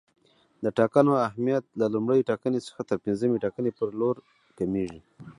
د 0.63 0.65
ټاکنو 0.79 1.13
اهمیت 1.27 1.63
له 1.79 1.85
لومړۍ 1.95 2.21
ټاکنې 2.29 2.59
څخه 2.67 2.81
تر 2.89 2.97
پنځمې 3.05 3.41
ټاکنې 3.43 3.71
پر 3.77 3.89
لور 3.99 4.15
کمیږي. 4.57 5.01